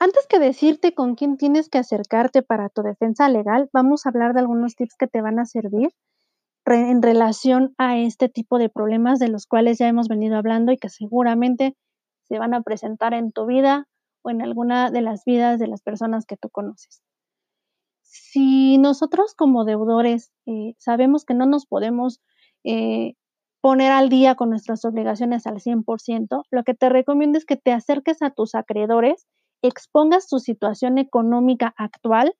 Antes 0.00 0.26
que 0.28 0.38
decirte 0.38 0.94
con 0.94 1.16
quién 1.16 1.36
tienes 1.36 1.68
que 1.68 1.78
acercarte 1.78 2.42
para 2.42 2.68
tu 2.68 2.82
defensa 2.82 3.28
legal, 3.28 3.68
vamos 3.72 4.06
a 4.06 4.10
hablar 4.10 4.32
de 4.32 4.40
algunos 4.40 4.76
tips 4.76 4.94
que 4.96 5.08
te 5.08 5.22
van 5.22 5.40
a 5.40 5.44
servir 5.44 5.90
en 6.66 7.02
relación 7.02 7.74
a 7.78 7.98
este 7.98 8.28
tipo 8.28 8.58
de 8.58 8.68
problemas 8.68 9.18
de 9.18 9.28
los 9.28 9.46
cuales 9.46 9.78
ya 9.78 9.88
hemos 9.88 10.08
venido 10.08 10.36
hablando 10.36 10.70
y 10.70 10.76
que 10.76 10.88
seguramente 10.88 11.74
se 12.24 12.38
van 12.38 12.54
a 12.54 12.62
presentar 12.62 13.14
en 13.14 13.32
tu 13.32 13.46
vida 13.46 13.88
o 14.22 14.30
en 14.30 14.42
alguna 14.42 14.90
de 14.90 15.00
las 15.00 15.24
vidas 15.24 15.58
de 15.58 15.66
las 15.66 15.82
personas 15.82 16.26
que 16.26 16.36
tú 16.36 16.50
conoces. 16.50 17.02
Si 18.02 18.78
nosotros 18.78 19.34
como 19.34 19.64
deudores 19.64 20.30
eh, 20.46 20.74
sabemos 20.78 21.24
que 21.24 21.34
no 21.34 21.46
nos 21.46 21.66
podemos 21.66 22.20
eh, 22.64 23.14
poner 23.60 23.92
al 23.92 24.08
día 24.08 24.34
con 24.34 24.50
nuestras 24.50 24.84
obligaciones 24.84 25.46
al 25.46 25.60
100%, 25.60 26.42
lo 26.50 26.64
que 26.64 26.74
te 26.74 26.88
recomiendo 26.88 27.38
es 27.38 27.44
que 27.44 27.56
te 27.56 27.72
acerques 27.72 28.22
a 28.22 28.30
tus 28.30 28.54
acreedores, 28.54 29.26
expongas 29.62 30.28
tu 30.28 30.38
situación 30.38 30.98
económica 30.98 31.74
actual 31.76 32.34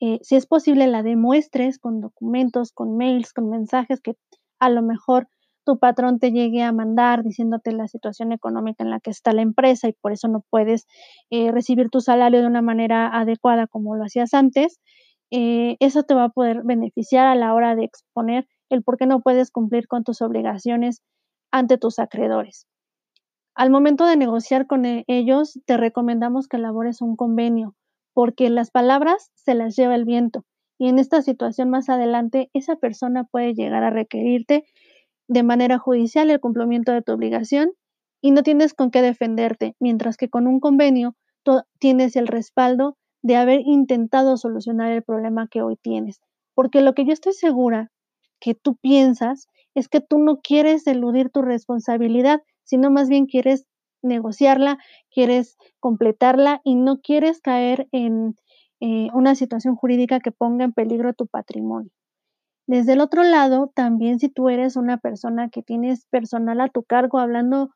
eh, 0.00 0.20
si 0.22 0.36
es 0.36 0.46
posible, 0.46 0.86
la 0.86 1.02
demuestres 1.02 1.78
con 1.78 2.00
documentos, 2.00 2.72
con 2.72 2.96
mails, 2.96 3.32
con 3.32 3.50
mensajes 3.50 4.00
que 4.00 4.14
a 4.60 4.70
lo 4.70 4.82
mejor 4.82 5.28
tu 5.64 5.78
patrón 5.78 6.18
te 6.18 6.30
llegue 6.30 6.62
a 6.62 6.72
mandar 6.72 7.24
diciéndote 7.24 7.72
la 7.72 7.88
situación 7.88 8.32
económica 8.32 8.84
en 8.84 8.90
la 8.90 9.00
que 9.00 9.10
está 9.10 9.32
la 9.32 9.42
empresa 9.42 9.88
y 9.88 9.92
por 9.92 10.12
eso 10.12 10.28
no 10.28 10.44
puedes 10.50 10.86
eh, 11.30 11.50
recibir 11.52 11.90
tu 11.90 12.00
salario 12.00 12.40
de 12.40 12.46
una 12.46 12.62
manera 12.62 13.08
adecuada 13.08 13.66
como 13.66 13.96
lo 13.96 14.04
hacías 14.04 14.34
antes, 14.34 14.80
eh, 15.30 15.76
eso 15.80 16.04
te 16.04 16.14
va 16.14 16.24
a 16.24 16.28
poder 16.30 16.62
beneficiar 16.64 17.26
a 17.26 17.34
la 17.34 17.52
hora 17.54 17.74
de 17.74 17.84
exponer 17.84 18.46
el 18.70 18.82
por 18.82 18.96
qué 18.98 19.06
no 19.06 19.20
puedes 19.20 19.50
cumplir 19.50 19.88
con 19.88 20.04
tus 20.04 20.22
obligaciones 20.22 21.02
ante 21.50 21.76
tus 21.76 21.98
acreedores. 21.98 22.66
Al 23.58 23.70
momento 23.70 24.06
de 24.06 24.16
negociar 24.16 24.68
con 24.68 24.84
ellos, 24.84 25.58
te 25.66 25.76
recomendamos 25.76 26.46
que 26.46 26.58
elabores 26.58 27.02
un 27.02 27.16
convenio 27.16 27.74
porque 28.14 28.50
las 28.50 28.70
palabras 28.70 29.32
se 29.34 29.54
las 29.54 29.74
lleva 29.74 29.96
el 29.96 30.04
viento 30.04 30.44
y 30.78 30.88
en 30.88 31.00
esta 31.00 31.22
situación 31.22 31.68
más 31.68 31.88
adelante 31.88 32.50
esa 32.54 32.76
persona 32.76 33.24
puede 33.24 33.54
llegar 33.54 33.82
a 33.82 33.90
requerirte 33.90 34.62
de 35.26 35.42
manera 35.42 35.76
judicial 35.76 36.30
el 36.30 36.38
cumplimiento 36.38 36.92
de 36.92 37.02
tu 37.02 37.10
obligación 37.10 37.72
y 38.20 38.30
no 38.30 38.44
tienes 38.44 38.74
con 38.74 38.92
qué 38.92 39.02
defenderte, 39.02 39.74
mientras 39.80 40.16
que 40.16 40.30
con 40.30 40.46
un 40.46 40.60
convenio 40.60 41.16
tú 41.42 41.60
tienes 41.80 42.14
el 42.14 42.28
respaldo 42.28 42.96
de 43.22 43.34
haber 43.34 43.62
intentado 43.66 44.36
solucionar 44.36 44.92
el 44.92 45.02
problema 45.02 45.48
que 45.48 45.62
hoy 45.62 45.74
tienes. 45.74 46.20
Porque 46.54 46.80
lo 46.80 46.94
que 46.94 47.04
yo 47.04 47.12
estoy 47.12 47.32
segura 47.32 47.90
que 48.38 48.54
tú 48.54 48.76
piensas 48.76 49.48
es 49.74 49.88
que 49.88 50.00
tú 50.00 50.20
no 50.20 50.38
quieres 50.40 50.86
eludir 50.86 51.30
tu 51.30 51.42
responsabilidad, 51.42 52.40
sino 52.68 52.90
más 52.90 53.08
bien 53.08 53.26
quieres 53.26 53.66
negociarla, 54.02 54.78
quieres 55.10 55.56
completarla 55.80 56.60
y 56.64 56.74
no 56.74 57.00
quieres 57.00 57.40
caer 57.40 57.88
en 57.90 58.36
eh, 58.80 59.08
una 59.14 59.34
situación 59.34 59.74
jurídica 59.74 60.20
que 60.20 60.30
ponga 60.30 60.64
en 60.64 60.72
peligro 60.72 61.14
tu 61.14 61.26
patrimonio. 61.26 61.90
Desde 62.66 62.92
el 62.92 63.00
otro 63.00 63.22
lado, 63.22 63.72
también 63.74 64.20
si 64.20 64.28
tú 64.28 64.50
eres 64.50 64.76
una 64.76 64.98
persona 64.98 65.48
que 65.48 65.62
tienes 65.62 66.04
personal 66.10 66.60
a 66.60 66.68
tu 66.68 66.82
cargo, 66.84 67.18
hablando 67.18 67.70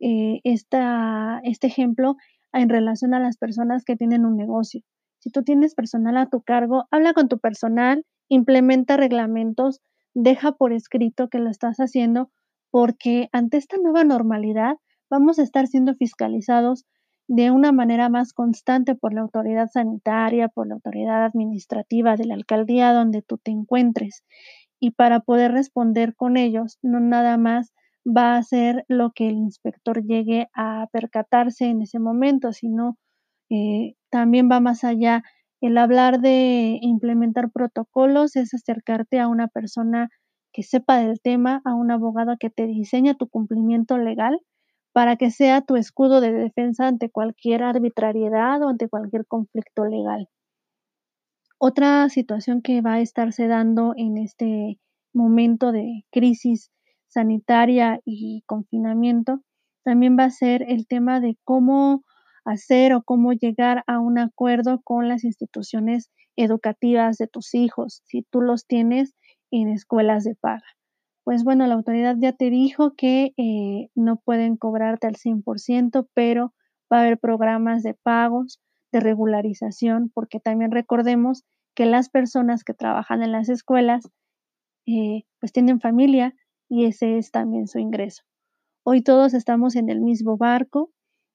eh, 0.00 0.40
esta, 0.44 1.40
este 1.44 1.66
ejemplo 1.66 2.16
en 2.54 2.70
relación 2.70 3.12
a 3.12 3.20
las 3.20 3.36
personas 3.36 3.84
que 3.84 3.96
tienen 3.96 4.24
un 4.24 4.36
negocio. 4.36 4.80
Si 5.18 5.30
tú 5.30 5.42
tienes 5.42 5.74
personal 5.74 6.16
a 6.16 6.26
tu 6.26 6.40
cargo, 6.40 6.86
habla 6.90 7.12
con 7.12 7.28
tu 7.28 7.38
personal, 7.38 8.06
implementa 8.28 8.96
reglamentos, 8.96 9.82
deja 10.14 10.52
por 10.52 10.72
escrito 10.72 11.28
que 11.28 11.38
lo 11.38 11.50
estás 11.50 11.76
haciendo, 11.76 12.30
porque 12.70 13.28
ante 13.32 13.56
esta 13.56 13.76
nueva 13.76 14.04
normalidad, 14.04 14.76
vamos 15.10 15.38
a 15.38 15.42
estar 15.42 15.66
siendo 15.66 15.94
fiscalizados 15.94 16.86
de 17.28 17.50
una 17.50 17.70
manera 17.70 18.08
más 18.08 18.32
constante 18.32 18.96
por 18.96 19.14
la 19.14 19.20
autoridad 19.20 19.68
sanitaria, 19.72 20.48
por 20.48 20.66
la 20.66 20.74
autoridad 20.74 21.24
administrativa 21.24 22.16
de 22.16 22.26
la 22.26 22.34
alcaldía 22.34 22.92
donde 22.92 23.22
tú 23.22 23.38
te 23.38 23.52
encuentres. 23.52 24.24
Y 24.80 24.92
para 24.92 25.20
poder 25.20 25.52
responder 25.52 26.16
con 26.16 26.36
ellos, 26.36 26.78
no 26.82 26.98
nada 26.98 27.36
más 27.36 27.72
va 28.06 28.36
a 28.36 28.42
ser 28.42 28.84
lo 28.88 29.12
que 29.12 29.28
el 29.28 29.36
inspector 29.36 30.02
llegue 30.04 30.48
a 30.54 30.88
percatarse 30.92 31.66
en 31.66 31.82
ese 31.82 31.98
momento, 31.98 32.52
sino 32.52 32.96
eh, 33.50 33.94
también 34.10 34.48
va 34.50 34.58
más 34.60 34.82
allá. 34.84 35.22
El 35.60 35.76
hablar 35.78 36.20
de 36.20 36.78
implementar 36.80 37.50
protocolos 37.52 38.34
es 38.36 38.54
acercarte 38.54 39.20
a 39.20 39.28
una 39.28 39.48
persona 39.48 40.08
sepa 40.62 40.98
del 40.98 41.20
tema, 41.20 41.62
a 41.64 41.74
un 41.74 41.90
abogado 41.90 42.36
que 42.38 42.50
te 42.50 42.66
diseña 42.66 43.14
tu 43.14 43.28
cumplimiento 43.28 43.98
legal 43.98 44.40
para 44.92 45.16
que 45.16 45.30
sea 45.30 45.60
tu 45.60 45.76
escudo 45.76 46.20
de 46.20 46.32
defensa 46.32 46.88
ante 46.88 47.10
cualquier 47.10 47.62
arbitrariedad 47.62 48.62
o 48.62 48.68
ante 48.68 48.88
cualquier 48.88 49.26
conflicto 49.26 49.84
legal. 49.84 50.28
Otra 51.58 52.08
situación 52.08 52.62
que 52.62 52.80
va 52.80 52.94
a 52.94 53.00
estarse 53.00 53.46
dando 53.46 53.92
en 53.96 54.16
este 54.16 54.80
momento 55.12 55.72
de 55.72 56.04
crisis 56.10 56.70
sanitaria 57.06 58.00
y 58.04 58.42
confinamiento 58.46 59.40
también 59.84 60.16
va 60.18 60.24
a 60.24 60.30
ser 60.30 60.62
el 60.68 60.86
tema 60.86 61.20
de 61.20 61.36
cómo 61.44 62.02
hacer 62.44 62.94
o 62.94 63.02
cómo 63.02 63.32
llegar 63.32 63.84
a 63.86 63.98
un 63.98 64.18
acuerdo 64.18 64.80
con 64.82 65.08
las 65.08 65.24
instituciones 65.24 66.10
educativas 66.36 67.18
de 67.18 67.26
tus 67.26 67.54
hijos, 67.54 68.02
si 68.06 68.22
tú 68.22 68.40
los 68.40 68.66
tienes 68.66 69.14
en 69.50 69.68
escuelas 69.68 70.24
de 70.24 70.34
paga 70.34 70.64
pues 71.24 71.44
bueno, 71.44 71.66
la 71.66 71.74
autoridad 71.74 72.16
ya 72.18 72.32
te 72.32 72.50
dijo 72.50 72.94
que 72.96 73.34
eh, 73.36 73.88
no 73.94 74.16
pueden 74.16 74.56
cobrarte 74.56 75.06
al 75.06 75.16
100%, 75.16 76.08
pero 76.14 76.54
va 76.92 76.98
a 76.98 77.00
haber 77.02 77.18
programas 77.18 77.82
de 77.82 77.94
pagos, 77.94 78.60
de 78.90 79.00
regularización, 79.00 80.10
porque 80.12 80.40
también 80.40 80.72
recordemos 80.72 81.44
que 81.76 81.86
las 81.86 82.08
personas 82.08 82.64
que 82.64 82.74
trabajan 82.74 83.22
en 83.22 83.32
las 83.32 83.48
escuelas, 83.48 84.08
eh, 84.86 85.22
pues 85.38 85.52
tienen 85.52 85.80
familia 85.80 86.34
y 86.68 86.86
ese 86.86 87.18
es 87.18 87.30
también 87.30 87.68
su 87.68 87.78
ingreso. 87.78 88.24
Hoy 88.84 89.02
todos 89.02 89.34
estamos 89.34 89.76
en 89.76 89.88
el 89.88 90.00
mismo 90.00 90.36
barco 90.36 90.90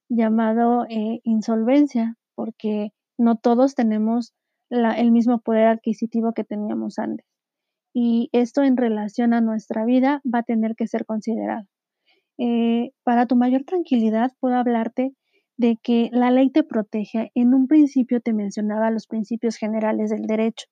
llamado 0.09 0.85
eh, 0.89 1.21
insolvencia, 1.23 2.17
porque 2.35 2.89
no 3.17 3.37
todos 3.37 3.75
tenemos 3.75 4.33
el 4.69 5.11
mismo 5.11 5.39
poder 5.39 5.67
adquisitivo 5.67 6.33
que 6.33 6.43
teníamos 6.43 6.99
antes 6.99 7.25
y 7.97 8.27
esto 8.33 8.61
en 8.61 8.75
relación 8.75 9.33
a 9.33 9.39
nuestra 9.39 9.85
vida 9.85 10.21
va 10.25 10.39
a 10.39 10.43
tener 10.43 10.75
que 10.75 10.85
ser 10.85 11.05
considerado. 11.05 11.65
Eh, 12.37 12.91
para 13.03 13.25
tu 13.25 13.37
mayor 13.37 13.63
tranquilidad, 13.63 14.33
puedo 14.41 14.55
hablarte 14.55 15.13
de 15.55 15.77
que 15.81 16.09
la 16.11 16.29
ley 16.29 16.49
te 16.49 16.63
protege. 16.63 17.31
En 17.35 17.53
un 17.53 17.67
principio 17.67 18.19
te 18.19 18.33
mencionaba 18.33 18.91
los 18.91 19.07
principios 19.07 19.55
generales 19.55 20.09
del 20.09 20.23
derecho 20.23 20.65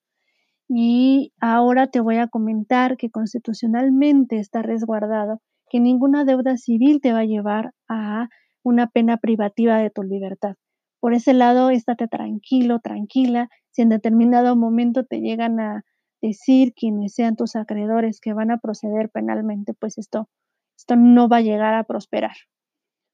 y 0.68 1.32
ahora 1.40 1.88
te 1.88 2.02
voy 2.02 2.18
a 2.18 2.28
comentar 2.28 2.98
que 2.98 3.10
constitucionalmente 3.10 4.40
está 4.40 4.62
resguardado 4.62 5.40
que 5.70 5.80
ninguna 5.80 6.26
deuda 6.26 6.58
civil 6.58 7.00
te 7.02 7.14
va 7.14 7.20
a 7.20 7.26
llevar 7.26 7.72
a 7.88 8.28
una 8.64 8.88
pena 8.88 9.16
privativa 9.16 9.78
de 9.78 9.90
tu 9.90 10.04
libertad. 10.04 10.56
Por 11.00 11.14
ese 11.14 11.34
lado, 11.34 11.70
estate 11.70 12.10
tranquilo, 12.10 12.80
tranquila. 12.80 13.48
Si 13.72 13.82
en 13.82 13.90
determinado 13.90 14.58
momento 14.58 15.06
te 15.06 15.22
llegan 15.22 15.62
a 15.62 15.86
decir 16.24 16.74
quienes 16.74 17.14
sean 17.14 17.36
tus 17.36 17.56
acreedores 17.56 18.22
que 18.22 18.34
van 18.34 18.50
a 18.50 18.58
proceder 18.58 19.10
penalmente, 19.10 19.74
pues 19.74 19.98
esto, 19.98 20.30
esto 20.78 20.96
no 20.96 21.28
va 21.28 21.38
a 21.38 21.42
llegar 21.42 21.74
a 21.74 21.84
prosperar, 21.84 22.36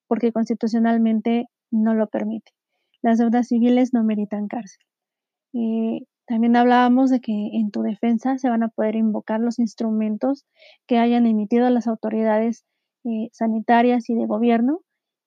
porque 0.07 0.31
constitucionalmente 0.31 1.47
no 1.71 1.95
lo 1.95 2.07
permite. 2.07 2.51
Las 3.01 3.17
deudas 3.17 3.47
civiles 3.47 3.93
no 3.93 4.03
meritan 4.03 4.47
cárcel. 4.47 4.85
Eh, 5.53 6.01
también 6.27 6.55
hablábamos 6.55 7.09
de 7.09 7.21
que 7.21 7.31
en 7.53 7.71
tu 7.71 7.81
defensa 7.81 8.37
se 8.37 8.49
van 8.49 8.61
a 8.61 8.69
poder 8.69 8.95
invocar 8.95 9.39
los 9.39 9.57
instrumentos 9.57 10.45
que 10.87 10.99
hayan 10.99 11.25
emitido 11.25 11.67
las 11.71 11.87
autoridades 11.87 12.63
eh, 13.05 13.29
sanitarias 13.31 14.09
y 14.09 14.13
de 14.13 14.27
gobierno 14.27 14.81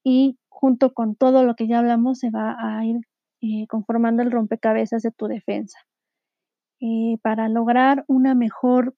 y 0.04 0.38
junto 0.48 0.94
con 0.94 1.16
todo 1.16 1.44
lo 1.44 1.56
que 1.56 1.66
ya 1.66 1.80
hablamos 1.80 2.20
se 2.20 2.30
va 2.30 2.54
a 2.58 2.84
ir 2.84 3.00
eh, 3.40 3.66
conformando 3.66 4.22
el 4.22 4.30
rompecabezas 4.30 5.02
de 5.02 5.10
tu 5.10 5.26
defensa. 5.26 5.78
Eh, 6.84 7.16
para 7.22 7.48
lograr 7.48 8.04
una 8.08 8.34
mejor 8.34 8.96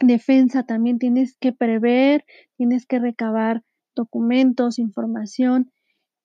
defensa 0.00 0.64
también 0.64 0.98
tienes 0.98 1.36
que 1.38 1.52
prever, 1.52 2.24
tienes 2.56 2.86
que 2.86 2.98
recabar 2.98 3.62
documentos, 3.94 4.80
información 4.80 5.70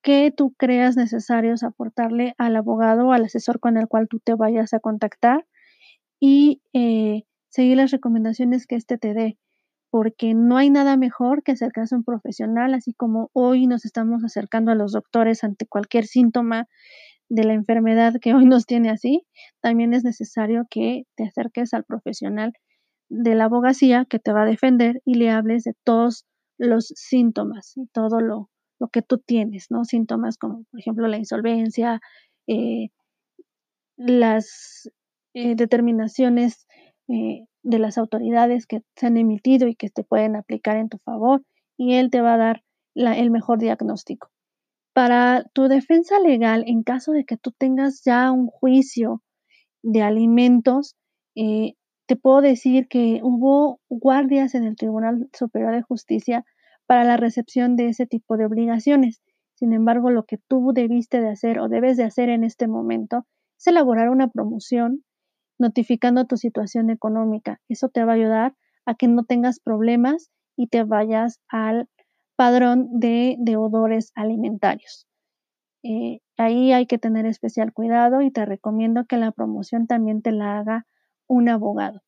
que 0.01 0.33
tú 0.35 0.55
creas 0.57 0.97
necesarios 0.97 1.61
aportarle 1.61 2.33
al 2.39 2.55
abogado 2.55 3.07
o 3.07 3.13
al 3.13 3.25
asesor 3.25 3.59
con 3.59 3.77
el 3.77 3.87
cual 3.87 4.07
tú 4.09 4.19
te 4.19 4.33
vayas 4.33 4.73
a 4.73 4.79
contactar 4.79 5.45
y 6.19 6.63
eh, 6.73 7.25
seguir 7.49 7.77
las 7.77 7.91
recomendaciones 7.91 8.65
que 8.65 8.77
éste 8.77 8.97
te 8.97 9.13
dé, 9.13 9.37
porque 9.91 10.33
no 10.33 10.57
hay 10.57 10.71
nada 10.71 10.97
mejor 10.97 11.43
que 11.43 11.51
acercarse 11.51 11.93
a 11.93 11.99
un 11.99 12.03
profesional, 12.03 12.73
así 12.73 12.93
como 12.93 13.29
hoy 13.33 13.67
nos 13.67 13.85
estamos 13.85 14.23
acercando 14.23 14.71
a 14.71 14.75
los 14.75 14.91
doctores 14.93 15.43
ante 15.43 15.67
cualquier 15.67 16.05
síntoma 16.05 16.67
de 17.29 17.43
la 17.43 17.53
enfermedad 17.53 18.15
que 18.21 18.33
hoy 18.33 18.45
nos 18.45 18.65
tiene 18.65 18.89
así, 18.89 19.23
también 19.61 19.93
es 19.93 20.03
necesario 20.03 20.65
que 20.69 21.03
te 21.15 21.25
acerques 21.25 21.73
al 21.73 21.83
profesional 21.83 22.53
de 23.09 23.35
la 23.35 23.45
abogacía 23.45 24.05
que 24.05 24.19
te 24.19 24.33
va 24.33 24.43
a 24.43 24.45
defender 24.45 25.01
y 25.05 25.15
le 25.15 25.29
hables 25.29 25.63
de 25.63 25.73
todos 25.83 26.25
los 26.57 26.87
síntomas 26.95 27.75
todo 27.93 28.19
lo, 28.19 28.49
lo 28.79 28.87
que 28.89 29.01
tú 29.01 29.19
tienes, 29.19 29.67
¿no? 29.69 29.85
Síntomas 29.85 30.37
como, 30.37 30.63
por 30.71 30.79
ejemplo, 30.79 31.07
la 31.07 31.17
insolvencia, 31.17 31.99
eh, 32.47 32.89
las 33.97 34.89
eh, 35.33 35.55
determinaciones 35.55 36.67
eh, 37.07 37.45
de 37.63 37.79
las 37.79 37.97
autoridades 37.97 38.65
que 38.65 38.81
se 38.95 39.07
han 39.07 39.17
emitido 39.17 39.67
y 39.67 39.75
que 39.75 39.89
te 39.89 40.03
pueden 40.03 40.35
aplicar 40.35 40.77
en 40.77 40.89
tu 40.89 40.97
favor, 40.99 41.43
y 41.77 41.95
él 41.95 42.09
te 42.09 42.21
va 42.21 42.35
a 42.35 42.37
dar 42.37 42.63
el 42.95 43.29
mejor 43.31 43.59
diagnóstico. 43.59 44.29
Para 44.97 45.43
tu 45.53 45.67
defensa 45.67 46.19
legal, 46.19 46.63
en 46.65 46.81
caso 46.81 47.11
de 47.11 47.23
que 47.23 47.37
tú 47.37 47.51
tengas 47.51 48.01
ya 48.03 48.31
un 48.31 48.47
juicio 48.47 49.21
de 49.83 50.01
alimentos, 50.01 50.95
te 51.35 52.15
puedo 52.19 52.41
decir 52.41 52.87
que 52.87 53.19
hubo 53.21 53.79
guardias 53.89 54.55
en 54.55 54.63
el 54.63 54.75
Tribunal 54.75 55.29
Superior 55.33 55.75
de 55.75 55.83
Justicia 55.83 56.45
para 56.87 57.03
la 57.03 57.15
recepción 57.15 57.75
de 57.75 57.89
ese 57.89 58.07
tipo 58.07 58.37
de 58.37 58.45
obligaciones. 58.47 59.21
Sin 59.53 59.71
embargo, 59.71 60.09
lo 60.09 60.25
que 60.25 60.39
tú 60.47 60.71
debiste 60.73 61.21
de 61.21 61.29
hacer 61.29 61.59
o 61.59 61.69
debes 61.69 61.95
de 61.95 62.03
hacer 62.03 62.29
en 62.29 62.43
este 62.43 62.67
momento 62.67 63.27
es 63.59 63.67
elaborar 63.67 64.09
una 64.09 64.29
promoción 64.29 65.03
notificando 65.59 66.25
tu 66.25 66.37
situación 66.37 66.89
económica. 66.89 67.61
Eso 67.69 67.89
te 67.89 68.03
va 68.03 68.13
a 68.13 68.15
ayudar 68.15 68.55
a 68.87 68.95
que 68.95 69.07
no 69.07 69.25
tengas 69.25 69.59
problemas 69.59 70.31
y 70.55 70.69
te 70.69 70.85
vayas 70.85 71.39
al 71.49 71.87
padrón 72.37 72.87
de 72.91 73.35
deudores 73.39 74.13
alimentarios. 74.15 75.07
Eh, 75.83 76.21
ahí 76.37 76.71
hay 76.71 76.85
que 76.85 76.97
tener 76.97 77.25
especial 77.25 77.73
cuidado 77.73 78.21
y 78.21 78.31
te 78.31 78.45
recomiendo 78.45 79.05
que 79.05 79.17
la 79.17 79.31
promoción 79.31 79.87
también 79.87 80.21
te 80.21 80.31
la 80.31 80.59
haga 80.59 80.85
un 81.27 81.49
abogado. 81.49 82.01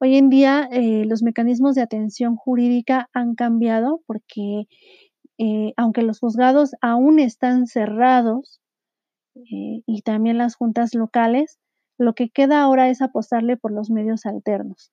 Hoy 0.00 0.16
en 0.16 0.28
día 0.28 0.68
eh, 0.72 1.04
los 1.06 1.22
mecanismos 1.22 1.74
de 1.76 1.82
atención 1.82 2.36
jurídica 2.36 3.08
han 3.12 3.34
cambiado 3.34 4.02
porque 4.06 4.64
eh, 5.38 5.72
aunque 5.76 6.02
los 6.02 6.18
juzgados 6.18 6.72
aún 6.82 7.20
están 7.20 7.66
cerrados 7.66 8.60
y 9.32 10.02
también 10.02 10.36
las 10.36 10.56
juntas 10.56 10.94
locales, 10.94 11.58
lo 11.96 12.14
que 12.14 12.28
queda 12.28 12.60
ahora 12.60 12.90
es 12.90 13.00
apostarle 13.00 13.56
por 13.56 13.72
los 13.72 13.88
medios 13.88 14.26
alternos, 14.26 14.92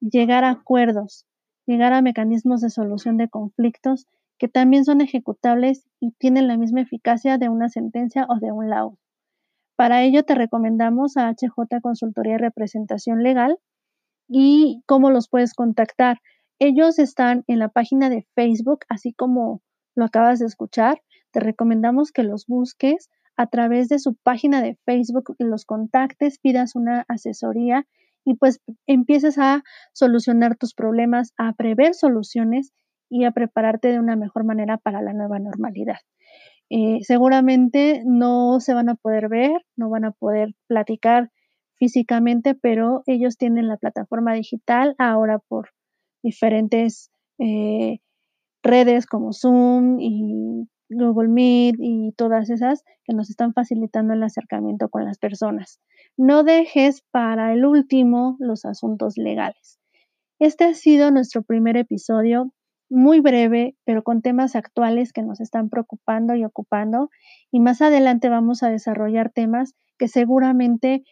llegar 0.00 0.44
a 0.44 0.50
acuerdos, 0.50 1.24
llegar 1.70 1.92
a 1.92 2.02
mecanismos 2.02 2.60
de 2.60 2.68
solución 2.68 3.16
de 3.16 3.28
conflictos 3.28 4.08
que 4.38 4.48
también 4.48 4.84
son 4.84 5.00
ejecutables 5.00 5.86
y 6.00 6.10
tienen 6.12 6.48
la 6.48 6.56
misma 6.56 6.80
eficacia 6.80 7.38
de 7.38 7.48
una 7.48 7.68
sentencia 7.68 8.26
o 8.28 8.40
de 8.40 8.50
un 8.50 8.70
laudo. 8.70 8.98
Para 9.76 10.02
ello 10.02 10.24
te 10.24 10.34
recomendamos 10.34 11.16
a 11.16 11.30
HJ 11.30 11.80
Consultoría 11.80 12.34
y 12.34 12.38
Representación 12.38 13.22
Legal 13.22 13.58
y 14.28 14.82
cómo 14.86 15.10
los 15.10 15.28
puedes 15.28 15.54
contactar. 15.54 16.18
Ellos 16.58 16.98
están 16.98 17.44
en 17.46 17.60
la 17.60 17.68
página 17.68 18.10
de 18.10 18.26
Facebook, 18.34 18.80
así 18.88 19.12
como 19.12 19.62
lo 19.94 20.06
acabas 20.06 20.40
de 20.40 20.46
escuchar. 20.46 21.00
Te 21.30 21.38
recomendamos 21.38 22.10
que 22.10 22.24
los 22.24 22.46
busques 22.46 23.10
a 23.36 23.46
través 23.46 23.88
de 23.88 24.00
su 24.00 24.16
página 24.16 24.60
de 24.60 24.76
Facebook, 24.84 25.36
los 25.38 25.64
contactes, 25.64 26.40
pidas 26.40 26.74
una 26.74 27.04
asesoría 27.06 27.86
y 28.30 28.34
pues 28.34 28.60
empieces 28.86 29.38
a 29.38 29.64
solucionar 29.92 30.56
tus 30.56 30.72
problemas, 30.72 31.32
a 31.36 31.52
prever 31.54 31.94
soluciones 31.94 32.72
y 33.08 33.24
a 33.24 33.32
prepararte 33.32 33.88
de 33.88 33.98
una 33.98 34.14
mejor 34.14 34.44
manera 34.44 34.78
para 34.78 35.02
la 35.02 35.12
nueva 35.12 35.40
normalidad. 35.40 35.98
Eh, 36.70 36.98
seguramente 37.02 38.02
no 38.06 38.60
se 38.60 38.72
van 38.72 38.88
a 38.88 38.94
poder 38.94 39.28
ver, 39.28 39.50
no 39.74 39.90
van 39.90 40.04
a 40.04 40.12
poder 40.12 40.54
platicar 40.68 41.30
físicamente, 41.74 42.54
pero 42.54 43.02
ellos 43.06 43.36
tienen 43.36 43.66
la 43.66 43.78
plataforma 43.78 44.32
digital 44.34 44.94
ahora 44.98 45.40
por 45.40 45.70
diferentes 46.22 47.10
eh, 47.40 47.98
redes 48.62 49.06
como 49.06 49.32
Zoom 49.32 49.98
y 49.98 50.68
Google 50.90 51.28
Meet 51.28 51.76
y 51.78 52.12
todas 52.12 52.50
esas 52.50 52.84
que 53.04 53.14
nos 53.14 53.30
están 53.30 53.54
facilitando 53.54 54.14
el 54.14 54.22
acercamiento 54.22 54.88
con 54.88 55.04
las 55.04 55.18
personas. 55.18 55.80
No 56.16 56.44
dejes 56.44 57.02
para 57.10 57.52
el 57.52 57.64
último 57.64 58.36
los 58.40 58.64
asuntos 58.64 59.14
legales. 59.16 59.78
Este 60.38 60.64
ha 60.64 60.74
sido 60.74 61.10
nuestro 61.10 61.42
primer 61.42 61.76
episodio 61.76 62.52
muy 62.90 63.20
breve, 63.20 63.76
pero 63.84 64.02
con 64.02 64.20
temas 64.20 64.56
actuales 64.56 65.12
que 65.12 65.22
nos 65.22 65.40
están 65.40 65.70
preocupando 65.70 66.34
y 66.34 66.44
ocupando. 66.44 67.08
Y 67.52 67.60
más 67.60 67.80
adelante 67.80 68.28
vamos 68.28 68.62
a 68.62 68.70
desarrollar 68.70 69.30
temas 69.30 69.74
que 69.98 70.08
seguramente 70.08 71.04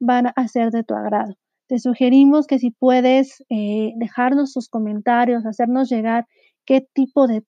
van 0.00 0.32
a 0.34 0.48
ser 0.48 0.70
de 0.70 0.82
tu 0.82 0.94
agrado. 0.94 1.34
Te 1.68 1.78
sugerimos 1.78 2.46
que 2.46 2.58
si 2.58 2.70
puedes 2.70 3.44
eh, 3.50 3.92
dejarnos 3.96 4.52
sus 4.52 4.68
comentarios, 4.68 5.44
hacernos 5.46 5.90
llegar 5.90 6.26
qué 6.64 6.86
tipo 6.94 7.26
de, 7.26 7.42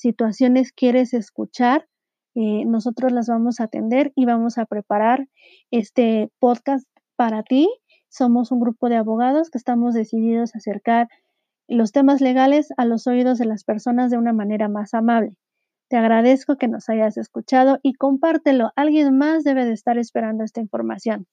situaciones 0.00 0.72
quieres 0.72 1.12
escuchar, 1.12 1.86
eh, 2.34 2.64
nosotros 2.64 3.12
las 3.12 3.28
vamos 3.28 3.60
a 3.60 3.64
atender 3.64 4.12
y 4.16 4.24
vamos 4.24 4.56
a 4.56 4.64
preparar 4.64 5.28
este 5.70 6.30
podcast 6.38 6.88
para 7.16 7.42
ti. 7.42 7.68
Somos 8.08 8.50
un 8.50 8.60
grupo 8.60 8.88
de 8.88 8.96
abogados 8.96 9.50
que 9.50 9.58
estamos 9.58 9.94
decididos 9.94 10.54
a 10.54 10.58
acercar 10.58 11.08
los 11.68 11.92
temas 11.92 12.20
legales 12.20 12.68
a 12.78 12.86
los 12.86 13.06
oídos 13.06 13.38
de 13.38 13.44
las 13.44 13.62
personas 13.64 14.10
de 14.10 14.16
una 14.16 14.32
manera 14.32 14.68
más 14.68 14.94
amable. 14.94 15.36
Te 15.88 15.96
agradezco 15.96 16.56
que 16.56 16.66
nos 16.66 16.88
hayas 16.88 17.16
escuchado 17.16 17.78
y 17.82 17.92
compártelo. 17.92 18.72
Alguien 18.76 19.18
más 19.18 19.44
debe 19.44 19.66
de 19.66 19.72
estar 19.72 19.98
esperando 19.98 20.44
esta 20.44 20.60
información. 20.60 21.26